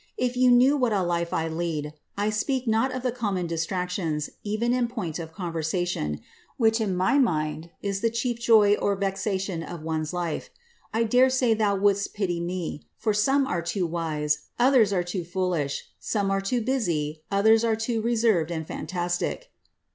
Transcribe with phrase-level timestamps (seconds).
[0.17, 4.31] If you knew what a life I lead— I speak not of the common distractions,
[4.43, 6.21] eren in point of conversation,
[6.57, 10.49] which, in my mind, is the chief joy or vexation of one's life—
[10.91, 15.23] I dare say thou wouldst pity me, for some are too wise, others are too
[15.23, 19.43] Ibolislu some are too busy, others are too reserved and fkntastic.